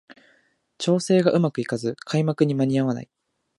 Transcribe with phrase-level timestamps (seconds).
[0.79, 3.09] 調整がうまくいかず開幕に間に合わない